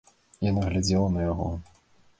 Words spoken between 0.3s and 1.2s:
Яна глядзела